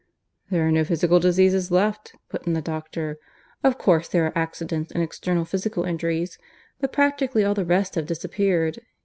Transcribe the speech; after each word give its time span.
"There 0.49 0.67
are 0.67 0.71
no 0.71 0.83
physical 0.83 1.19
diseases 1.19 1.69
left," 1.69 2.15
put 2.27 2.47
in 2.47 2.53
the 2.53 2.61
doctor. 2.63 3.19
"Of 3.63 3.77
course 3.77 4.07
there 4.07 4.25
are 4.25 4.35
accidents 4.35 4.91
and 4.91 5.03
external 5.03 5.45
physical 5.45 5.83
injuries; 5.83 6.39
but 6.79 6.91
practically 6.91 7.43
all 7.43 7.53
the 7.53 7.65
rest 7.65 7.93
have 7.93 8.07
disappeared. 8.07 8.79